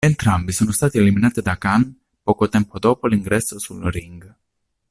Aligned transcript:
Entrambi 0.03 0.51
sono 0.51 0.71
stati 0.71 0.97
eliminati 0.97 1.41
da 1.43 1.59
Kane 1.59 1.95
poco 2.23 2.49
tempo 2.49 2.79
dopo 2.79 3.05
l'ingresso 3.05 3.59
sul 3.59 3.83
ring. 3.91 4.35